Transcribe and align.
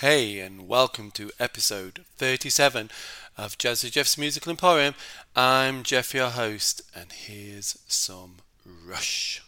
Hey, 0.00 0.40
and 0.40 0.66
welcome 0.66 1.10
to 1.10 1.30
episode 1.38 2.06
37 2.16 2.90
of 3.36 3.58
Jazzy 3.58 3.90
Jeff's 3.90 4.16
Musical 4.16 4.48
Emporium. 4.48 4.94
I'm 5.36 5.82
Jeff, 5.82 6.14
your 6.14 6.30
host, 6.30 6.80
and 6.96 7.12
here's 7.12 7.78
some 7.86 8.36
Rush. 8.64 9.42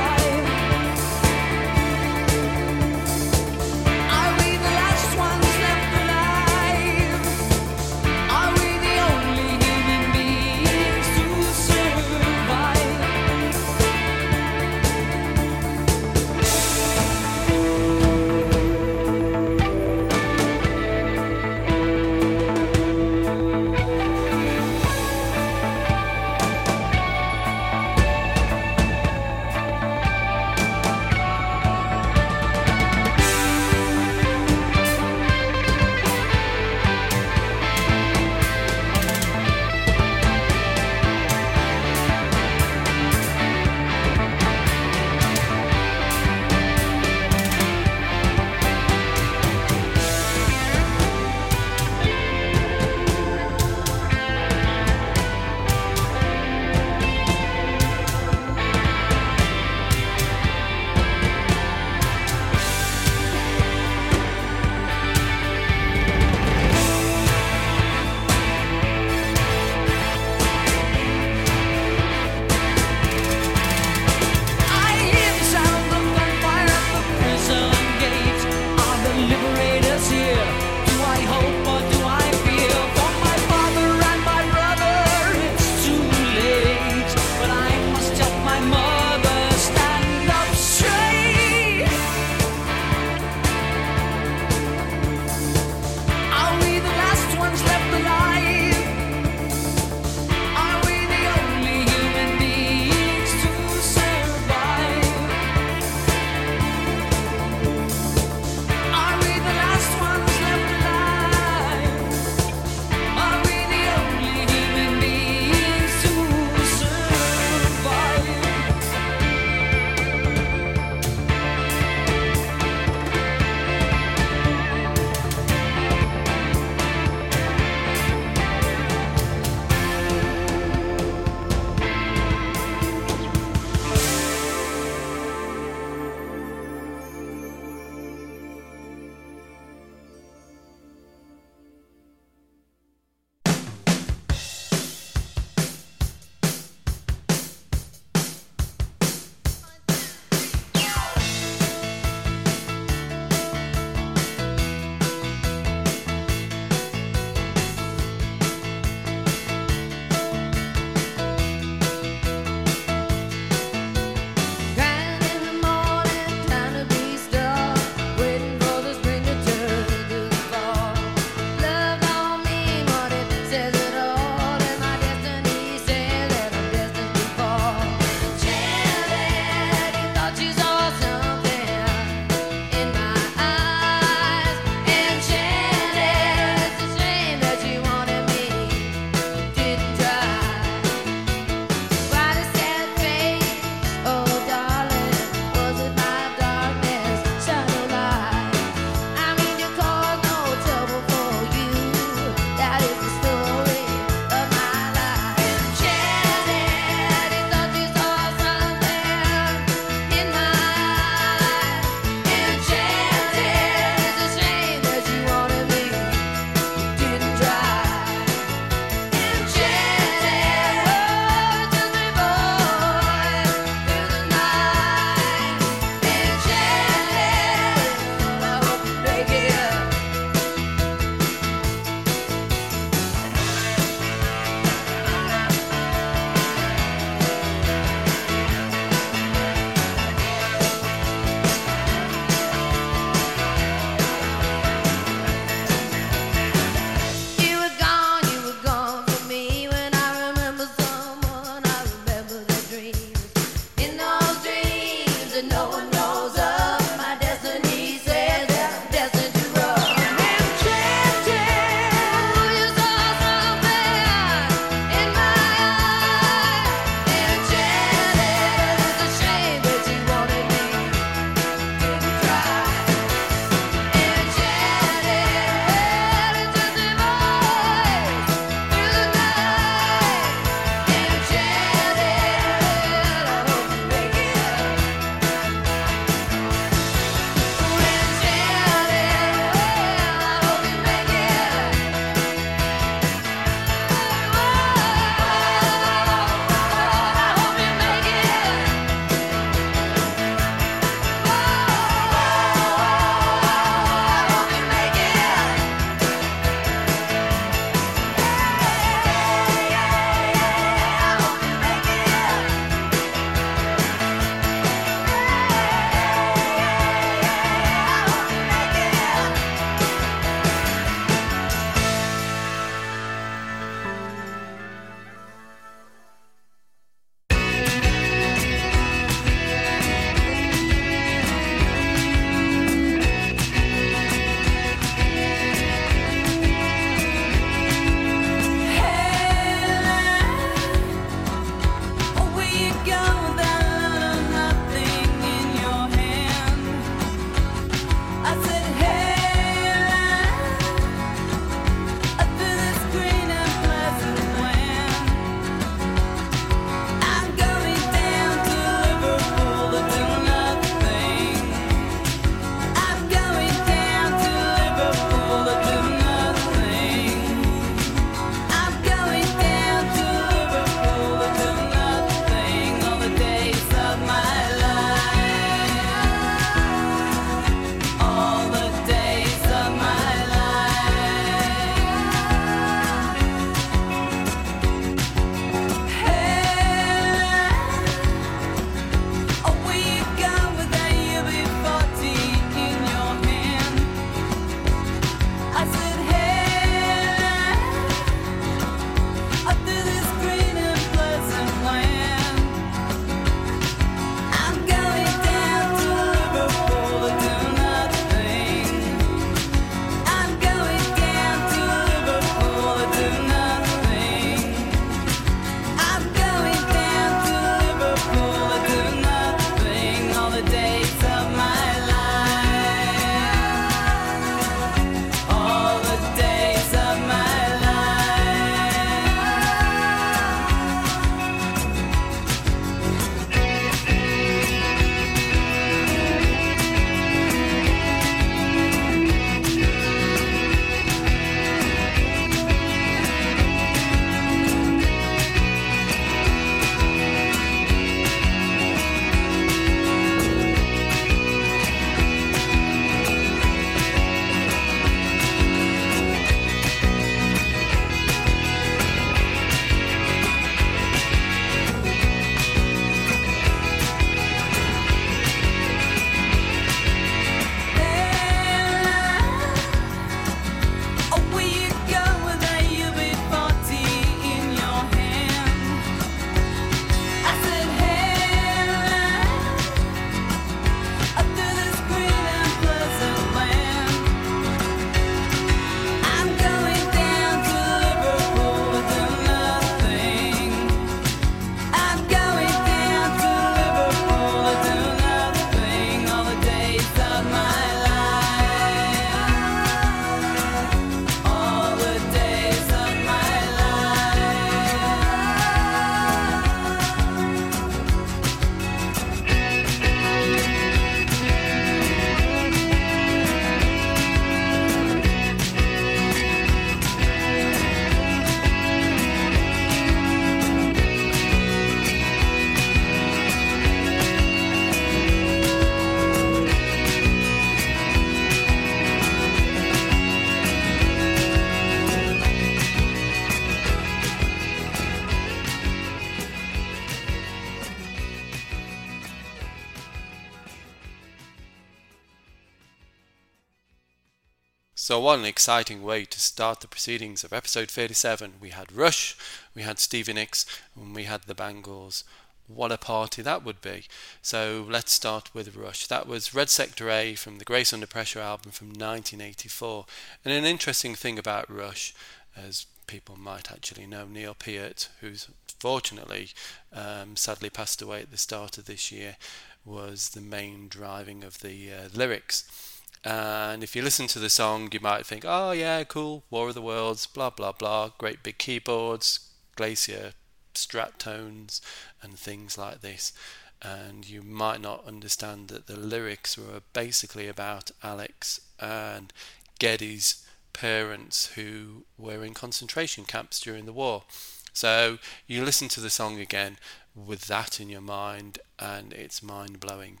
So, 544.92 545.00
what 545.00 545.20
an 545.20 545.24
exciting 545.24 545.82
way 545.82 546.04
to 546.04 546.20
start 546.20 546.60
the 546.60 546.68
proceedings 546.68 547.24
of 547.24 547.32
episode 547.32 547.70
37. 547.70 548.34
We 548.42 548.50
had 548.50 548.70
Rush, 548.70 549.16
we 549.54 549.62
had 549.62 549.78
Stevie 549.78 550.12
Nicks, 550.12 550.44
and 550.76 550.94
we 550.94 551.04
had 551.04 551.22
the 551.22 551.34
Bangles. 551.34 552.04
What 552.46 552.70
a 552.70 552.76
party 552.76 553.22
that 553.22 553.42
would 553.42 553.62
be. 553.62 553.84
So, 554.20 554.66
let's 554.68 554.92
start 554.92 555.34
with 555.34 555.56
Rush. 555.56 555.86
That 555.86 556.06
was 556.06 556.34
Red 556.34 556.50
Sector 556.50 556.90
A 556.90 557.14
from 557.14 557.38
the 557.38 557.46
Grace 557.46 557.72
Under 557.72 557.86
Pressure 557.86 558.20
album 558.20 558.52
from 558.52 558.66
1984. 558.66 559.86
And 560.26 560.34
an 560.34 560.44
interesting 560.44 560.94
thing 560.94 561.18
about 561.18 561.48
Rush, 561.48 561.94
as 562.36 562.66
people 562.86 563.16
might 563.18 563.50
actually 563.50 563.86
know, 563.86 564.04
Neil 564.04 564.34
Peart, 564.34 564.90
who's 565.00 565.26
fortunately 565.58 566.28
um, 566.70 567.16
sadly 567.16 567.48
passed 567.48 567.80
away 567.80 568.02
at 568.02 568.10
the 568.10 568.18
start 568.18 568.58
of 568.58 568.66
this 568.66 568.92
year, 568.92 569.16
was 569.64 570.10
the 570.10 570.20
main 570.20 570.68
driving 570.68 571.24
of 571.24 571.40
the 571.40 571.72
uh, 571.72 571.88
lyrics. 571.94 572.71
And 573.04 573.64
if 573.64 573.74
you 573.74 573.82
listen 573.82 574.06
to 574.08 574.18
the 574.18 574.30
song, 574.30 574.68
you 574.72 574.80
might 574.80 575.04
think, 575.04 575.24
oh, 575.26 575.50
yeah, 575.50 575.82
cool, 575.84 576.24
War 576.30 576.48
of 576.48 576.54
the 576.54 576.62
Worlds, 576.62 577.06
blah, 577.06 577.30
blah, 577.30 577.52
blah, 577.52 577.90
great 577.98 578.22
big 578.22 578.38
keyboards, 578.38 579.28
Glacier 579.56 580.12
strat 580.54 580.98
tones, 580.98 581.60
and 582.00 582.18
things 582.18 582.56
like 582.56 582.80
this. 582.80 583.12
And 583.60 584.08
you 584.08 584.22
might 584.22 584.60
not 584.60 584.86
understand 584.86 585.48
that 585.48 585.66
the 585.66 585.76
lyrics 585.76 586.36
were 586.36 586.62
basically 586.72 587.28
about 587.28 587.70
Alex 587.82 588.40
and 588.60 589.12
Geddy's 589.58 590.26
parents 590.52 591.32
who 591.34 591.84
were 591.96 592.24
in 592.24 592.34
concentration 592.34 593.04
camps 593.04 593.40
during 593.40 593.64
the 593.64 593.72
war. 593.72 594.04
So 594.52 594.98
you 595.26 595.44
listen 595.44 595.68
to 595.68 595.80
the 595.80 595.90
song 595.90 596.20
again 596.20 596.58
with 596.94 597.22
that 597.22 597.60
in 597.60 597.68
your 597.70 597.80
mind, 597.80 598.38
and 598.58 598.92
it's 598.92 599.22
mind 599.22 599.60
blowing. 599.60 600.00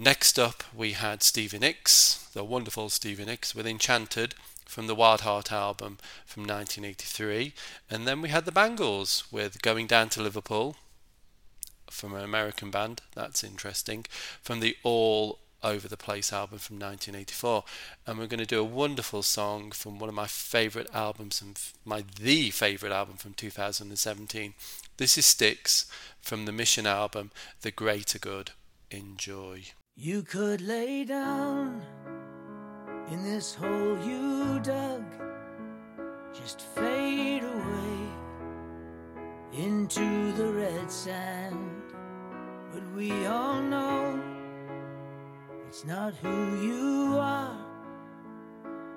Next 0.00 0.38
up, 0.38 0.62
we 0.72 0.92
had 0.92 1.24
Stevie 1.24 1.58
Nicks, 1.58 2.28
the 2.32 2.44
wonderful 2.44 2.88
Stevie 2.88 3.24
Nicks, 3.24 3.52
with 3.52 3.66
Enchanted 3.66 4.36
from 4.64 4.86
the 4.86 4.94
Wild 4.94 5.22
Heart 5.22 5.50
album 5.50 5.98
from 6.24 6.44
1983. 6.44 7.52
And 7.90 8.06
then 8.06 8.22
we 8.22 8.28
had 8.28 8.44
the 8.44 8.52
Bangles 8.52 9.24
with 9.32 9.60
Going 9.60 9.88
Down 9.88 10.08
to 10.10 10.22
Liverpool 10.22 10.76
from 11.90 12.14
an 12.14 12.22
American 12.22 12.70
band. 12.70 13.00
That's 13.16 13.42
interesting. 13.42 14.06
From 14.40 14.60
the 14.60 14.76
All 14.84 15.40
Over 15.64 15.88
the 15.88 15.96
Place 15.96 16.32
album 16.32 16.60
from 16.60 16.76
1984. 16.76 17.64
And 18.06 18.20
we're 18.20 18.28
going 18.28 18.38
to 18.38 18.46
do 18.46 18.60
a 18.60 18.64
wonderful 18.64 19.24
song 19.24 19.72
from 19.72 19.98
one 19.98 20.08
of 20.08 20.14
my 20.14 20.28
favourite 20.28 20.94
albums, 20.94 21.42
and 21.42 21.60
my 21.84 22.04
the 22.20 22.50
favourite 22.50 22.94
album 22.94 23.16
from 23.16 23.34
2017. 23.34 24.54
This 24.96 25.18
is 25.18 25.26
Styx 25.26 25.90
from 26.20 26.44
the 26.44 26.52
Mission 26.52 26.86
album, 26.86 27.32
The 27.62 27.72
Greater 27.72 28.20
Good. 28.20 28.52
Enjoy. 28.92 29.64
You 30.00 30.22
could 30.22 30.60
lay 30.60 31.04
down 31.04 31.82
in 33.10 33.24
this 33.24 33.52
hole 33.52 33.98
you 34.06 34.60
dug, 34.60 35.02
just 36.32 36.60
fade 36.60 37.42
away 37.42 37.98
into 39.54 40.30
the 40.34 40.52
red 40.52 40.88
sand. 40.88 41.82
But 42.72 42.84
we 42.94 43.26
all 43.26 43.60
know 43.60 44.22
it's 45.66 45.84
not 45.84 46.14
who 46.14 46.62
you 46.64 47.16
are. 47.18 47.58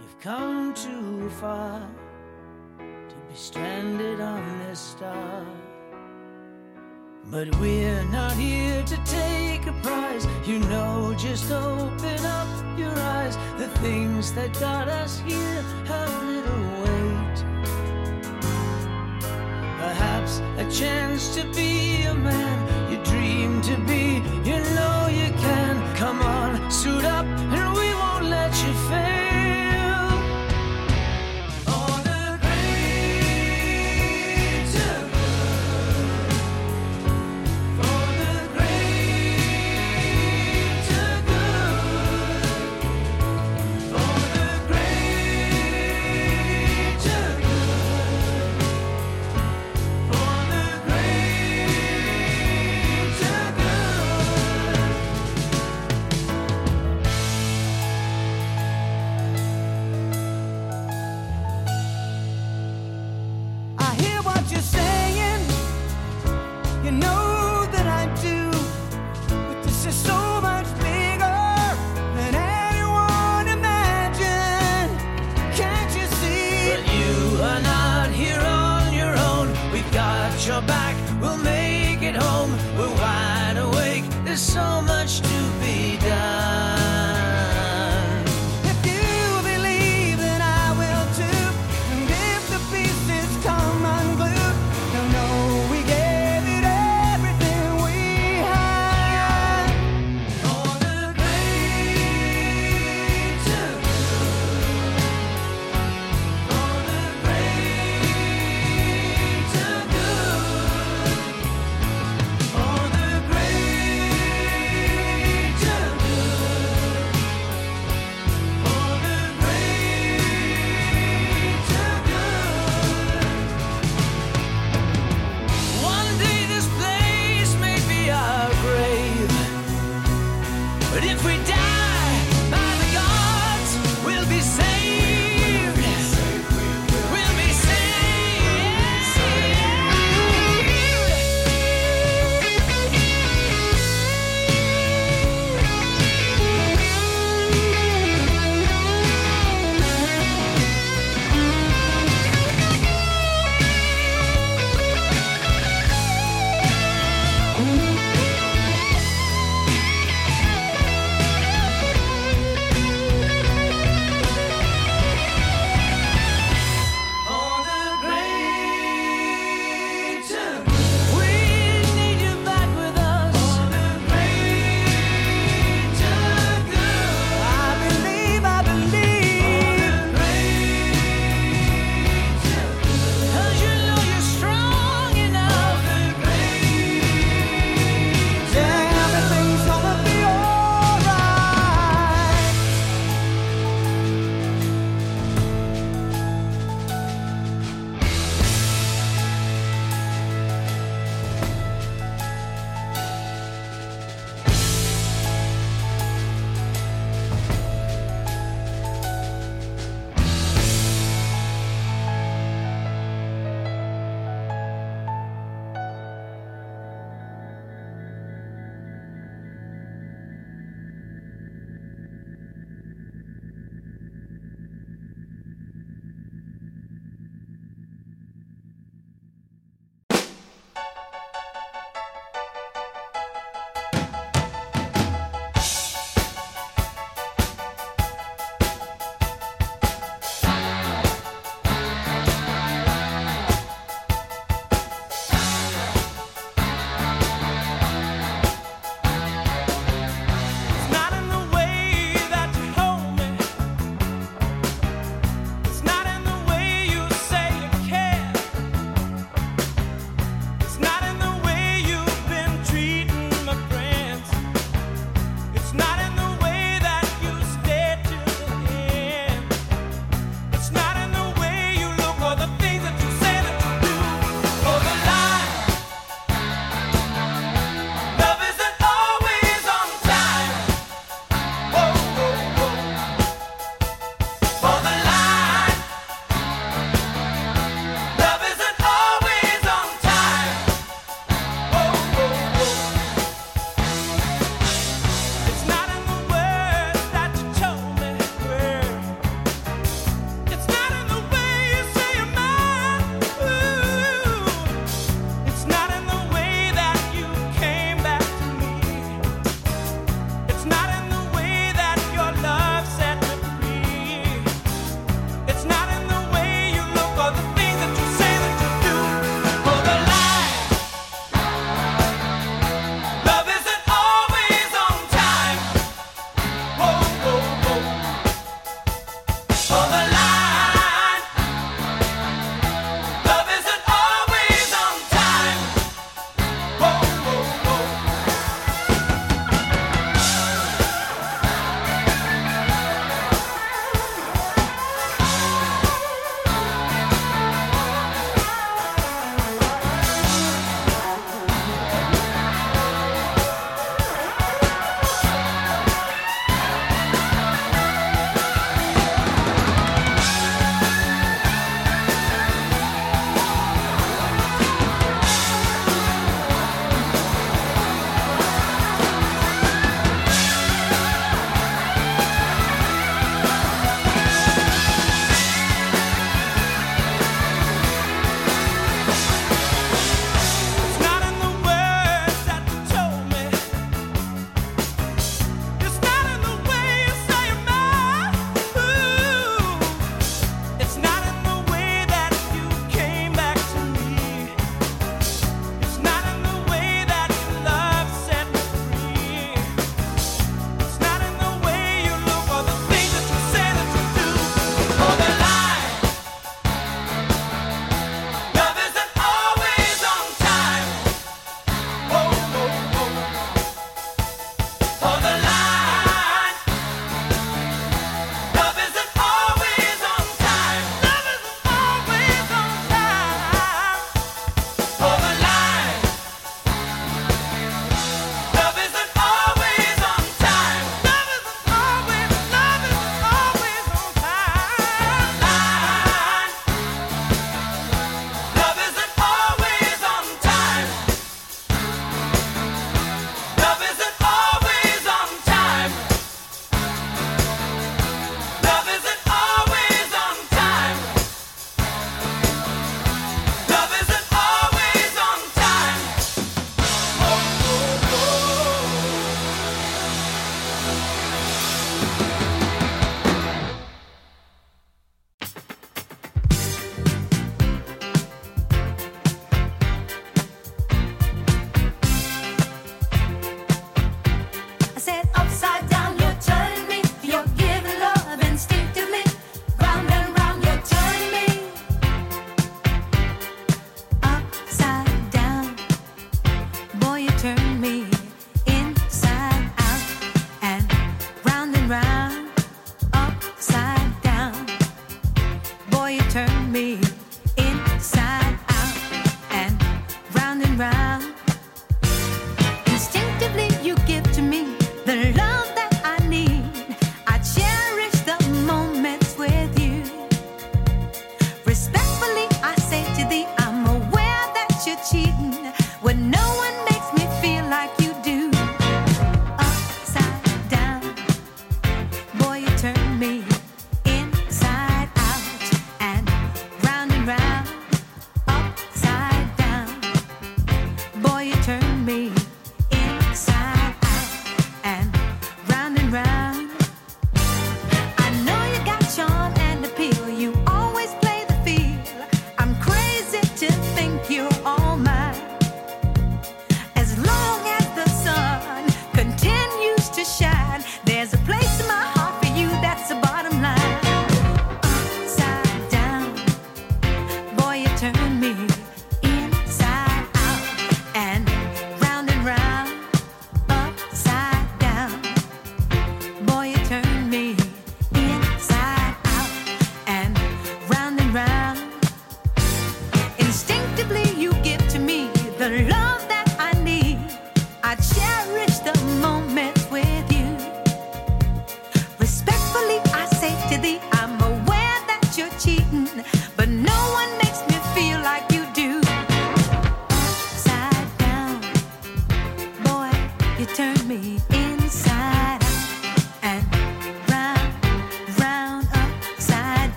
You've 0.00 0.18
come 0.20 0.72
too 0.72 1.28
far 1.28 1.86
to 2.78 3.16
be 3.28 3.34
stranded 3.34 4.22
on 4.22 4.60
this 4.60 4.80
star. 4.80 5.44
But 7.30 7.54
we're 7.58 8.04
not 8.04 8.34
here 8.34 8.82
to 8.84 8.96
take 9.04 9.66
a 9.66 9.72
prize. 9.82 10.26
You 10.46 10.60
know, 10.60 11.14
just 11.18 11.50
open 11.50 12.24
up 12.24 12.78
your 12.78 12.96
eyes. 12.96 13.36
The 13.58 13.68
things 13.80 14.32
that 14.34 14.52
got 14.60 14.86
us 14.88 15.18
here 15.18 15.62
have 15.86 16.22
little 16.22 16.62
weight. 16.82 17.38
Perhaps 19.78 20.40
a 20.58 20.70
chance 20.70 21.34
to 21.34 21.44
be 21.52 22.02
a 22.02 22.14
man 22.14 22.55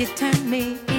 So 0.00 0.89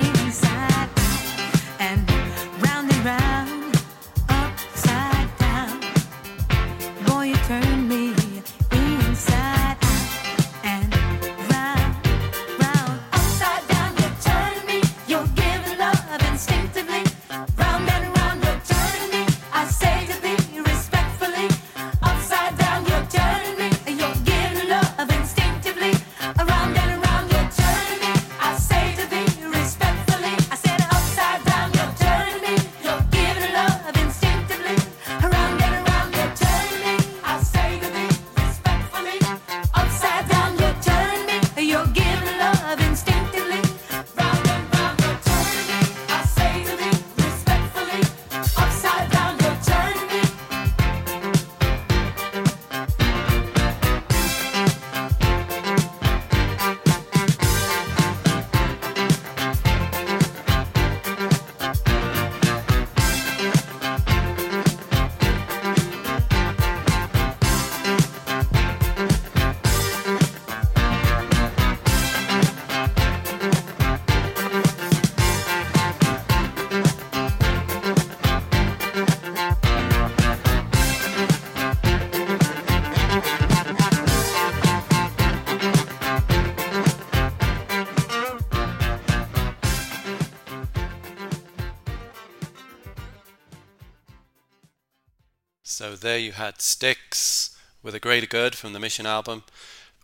there 96.01 96.17
you 96.17 96.31
had 96.31 96.61
Styx 96.61 97.55
with 97.83 97.95
A 97.95 97.99
Greater 97.99 98.25
Good 98.25 98.55
from 98.55 98.73
the 98.73 98.79
Mission 98.79 99.05
album. 99.05 99.43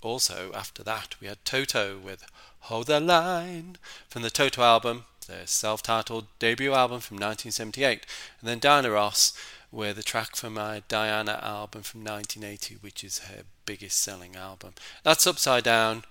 Also, 0.02 0.52
after 0.54 0.84
that, 0.84 1.16
we 1.20 1.28
had 1.28 1.44
Toto 1.44 1.98
with 1.98 2.24
Hold 2.62 2.88
the 2.88 3.00
Line 3.00 3.78
from 4.08 4.22
the 4.22 4.30
Toto 4.30 4.62
album, 4.62 5.06
their 5.28 5.48
self 5.48 5.82
titled 5.82 6.28
debut 6.38 6.74
album 6.74 7.00
from 7.00 7.16
1978. 7.16 8.06
And 8.40 8.48
then 8.48 8.60
Diana 8.60 8.92
Ross 8.92 9.34
with 9.72 9.98
a 9.98 10.04
track 10.04 10.36
from 10.36 10.54
my 10.54 10.84
Diana 10.88 11.40
album 11.42 11.82
from 11.82 12.04
1980, 12.04 12.76
which 12.82 13.04
is 13.04 13.20
her 13.20 13.42
biggest 13.66 14.00
selling 14.00 14.36
album. 14.36 14.74
That's 15.04 15.26
Upside 15.26 15.64
Down. 15.64 16.04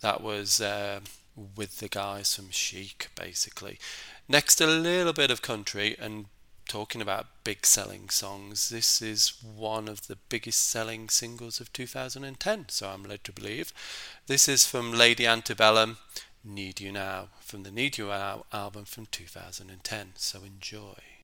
That 0.00 0.22
was 0.22 0.60
uh, 0.60 1.00
with 1.56 1.78
the 1.78 1.88
guys 1.88 2.34
from 2.34 2.50
Chic, 2.50 3.08
basically. 3.14 3.78
Next, 4.28 4.60
a 4.60 4.66
little 4.66 5.12
bit 5.12 5.30
of 5.30 5.42
country 5.42 5.94
and 6.00 6.26
talking 6.66 7.00
about 7.00 7.26
big 7.44 7.64
selling 7.64 8.08
songs, 8.08 8.68
this 8.68 9.00
is 9.00 9.32
one 9.42 9.88
of 9.88 10.06
the 10.06 10.18
biggest 10.28 10.68
selling 10.68 11.08
singles 11.08 11.60
of 11.60 11.72
2010, 11.72 12.66
so 12.68 12.88
I'm 12.88 13.04
led 13.04 13.24
to 13.24 13.32
believe. 13.32 13.72
This 14.26 14.48
is 14.48 14.66
from 14.66 14.92
Lady 14.92 15.26
Antebellum, 15.26 15.98
Need 16.44 16.80
You 16.80 16.92
Now, 16.92 17.28
from 17.40 17.62
the 17.62 17.70
Need 17.70 17.98
You 17.98 18.06
Now 18.06 18.44
album 18.52 18.84
from 18.84 19.06
2010, 19.06 20.12
so 20.16 20.40
enjoy. 20.44 21.15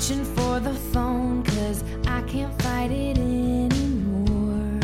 reaching 0.00 0.24
for 0.24 0.58
the 0.60 0.72
phone, 0.72 1.42
cause 1.42 1.84
I 2.06 2.22
can't 2.22 2.62
fight 2.62 2.90
it 2.90 3.18
anymore. 3.18 4.80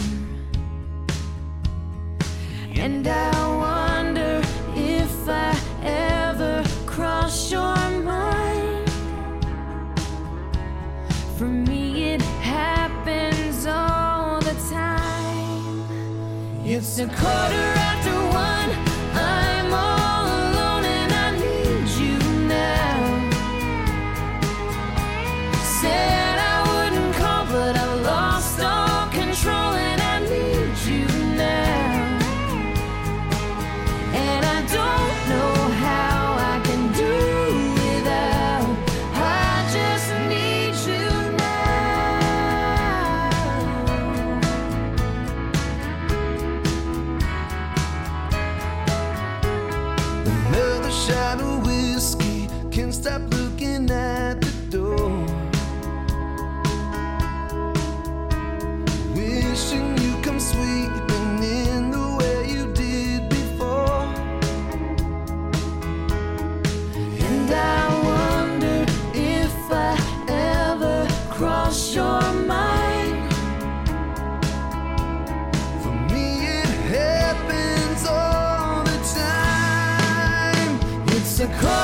And 2.75 3.07
I 3.09 3.31
wonder 3.57 4.43
if 4.75 5.27
I 5.27 5.59
ever 5.83 6.63
cross 6.85 7.51
your 7.51 7.77
mind. 8.03 8.91
For 11.39 11.49
me, 11.49 12.13
it 12.13 12.23
happens 12.43 13.67
all 13.67 14.41
the 14.41 14.55
time. 14.71 15.83
It's 16.63 16.99
a 16.99 17.07
quarter 17.07 17.96
a 81.47 81.61
quarter 81.61 81.76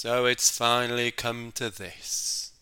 So 0.00 0.26
it's 0.26 0.56
finally 0.56 1.10
come 1.10 1.50
to 1.56 1.70
this. 1.70 2.52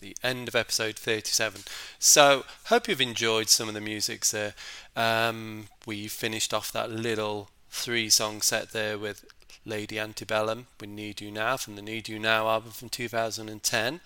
The 0.00 0.16
end 0.24 0.48
of 0.48 0.56
episode 0.56 0.96
37. 0.96 1.60
So, 2.00 2.42
hope 2.64 2.88
you've 2.88 3.00
enjoyed 3.00 3.48
some 3.48 3.68
of 3.68 3.74
the 3.74 3.80
musics 3.80 4.32
there. 4.32 4.54
Um, 4.96 5.68
we 5.86 6.08
finished 6.08 6.52
off 6.52 6.72
that 6.72 6.90
little 6.90 7.48
three 7.68 8.10
song 8.10 8.42
set 8.42 8.72
there 8.72 8.98
with 8.98 9.24
Lady 9.64 10.00
Antebellum 10.00 10.66
We 10.80 10.88
Need 10.88 11.20
You 11.20 11.30
Now 11.30 11.56
from 11.58 11.76
the 11.76 11.82
Need 11.82 12.08
You 12.08 12.18
Now 12.18 12.48
album 12.48 12.72
from 12.72 12.88
2010. 12.88 14.00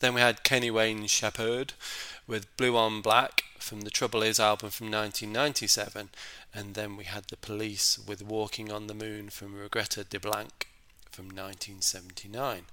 Then 0.00 0.12
we 0.12 0.20
had 0.20 0.44
Kenny 0.44 0.70
Wayne 0.70 1.06
Shepherd 1.06 1.72
with 2.26 2.54
Blue 2.58 2.76
on 2.76 3.00
Black 3.00 3.44
from 3.58 3.80
the 3.80 3.90
Trouble 3.90 4.22
Is 4.22 4.38
album 4.38 4.68
from 4.68 4.90
1997. 4.90 6.10
And 6.52 6.74
then 6.74 6.98
we 6.98 7.04
had 7.04 7.28
The 7.30 7.38
Police 7.38 7.98
with 7.98 8.22
Walking 8.22 8.70
on 8.70 8.88
the 8.88 8.94
Moon 8.94 9.30
from 9.30 9.54
Reggatta 9.54 10.06
de 10.06 10.20
Blanc 10.20 10.66
from 11.16 11.28
1979. 11.28 12.66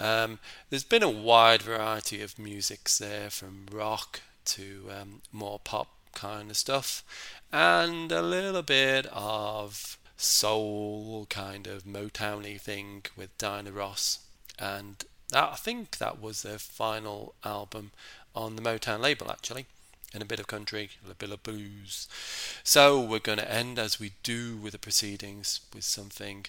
Um, 0.00 0.40
there's 0.68 0.82
been 0.82 1.04
a 1.04 1.08
wide 1.08 1.62
variety 1.62 2.20
of 2.20 2.36
musics 2.36 2.98
there, 2.98 3.30
from 3.30 3.66
rock 3.70 4.20
to 4.46 4.90
um, 4.90 5.22
more 5.30 5.60
pop 5.60 5.86
kind 6.12 6.50
of 6.50 6.56
stuff, 6.56 7.04
and 7.52 8.10
a 8.10 8.20
little 8.20 8.62
bit 8.62 9.06
of 9.12 9.96
soul 10.16 11.28
kind 11.30 11.68
of 11.68 11.84
Motowny 11.84 12.60
thing 12.60 13.04
with 13.16 13.38
Diana 13.38 13.70
Ross, 13.70 14.18
and 14.58 15.04
that, 15.30 15.50
I 15.52 15.56
think 15.56 15.98
that 15.98 16.20
was 16.20 16.42
their 16.42 16.58
final 16.58 17.34
album 17.44 17.92
on 18.34 18.56
the 18.56 18.62
Motown 18.62 19.00
label 19.00 19.30
actually. 19.30 19.66
And 20.14 20.22
a 20.22 20.26
bit 20.26 20.40
of 20.40 20.46
country, 20.46 20.90
a 21.10 21.14
bit 21.14 21.30
of 21.30 21.42
blues. 21.42 22.06
So 22.62 23.00
we're 23.00 23.18
going 23.18 23.38
to 23.38 23.50
end 23.50 23.78
as 23.78 23.98
we 23.98 24.12
do 24.22 24.58
with 24.58 24.72
the 24.72 24.78
proceedings 24.78 25.60
with 25.74 25.84
something 25.84 26.44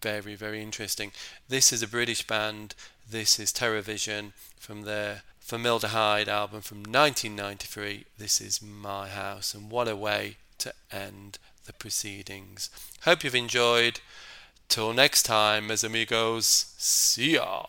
very, 0.00 0.34
very 0.34 0.62
interesting. 0.62 1.12
This 1.48 1.72
is 1.72 1.82
a 1.82 1.88
British 1.88 2.26
band. 2.26 2.74
This 3.10 3.38
is 3.38 3.52
Terrorvision 3.52 4.32
from 4.58 4.82
their 4.82 5.22
Formaldehyde 5.40 6.28
album 6.28 6.60
from 6.60 6.78
1993. 6.78 8.04
This 8.18 8.40
is 8.40 8.60
My 8.62 9.08
House, 9.08 9.54
and 9.54 9.70
what 9.70 9.88
a 9.88 9.96
way 9.96 10.36
to 10.58 10.74
end 10.92 11.38
the 11.64 11.72
proceedings. 11.72 12.70
Hope 13.02 13.24
you've 13.24 13.34
enjoyed. 13.34 14.00
Till 14.68 14.92
next 14.92 15.22
time, 15.22 15.70
as 15.70 15.82
amigos, 15.82 16.74
see 16.76 17.34
ya. 17.34 17.64